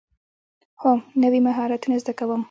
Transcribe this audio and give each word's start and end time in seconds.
هو، 0.81 0.91
نوی 1.21 1.39
مهارتونه 1.47 1.95
زده 2.01 2.13
کوم 2.19 2.39